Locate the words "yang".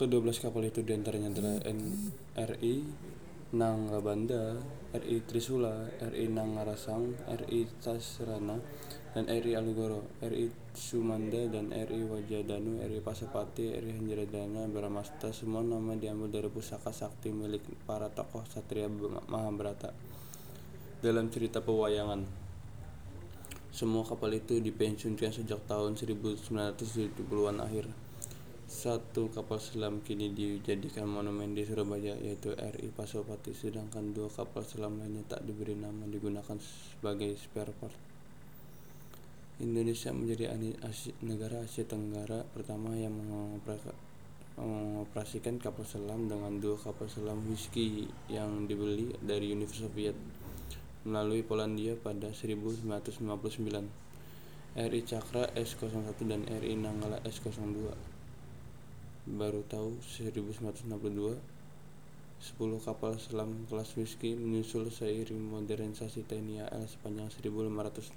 42.94-43.10, 48.30-48.70